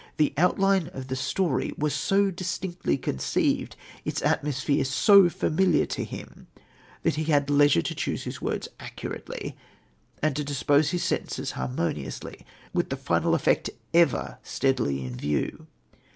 [0.17, 6.47] The outline of the story was so distinctly conceived, its atmosphere so familiar to him,
[7.03, 9.55] that he had leisure to choose his words accurately,
[10.19, 15.67] and to dispose his sentences harmoniously, with the final effect ever steadily in view.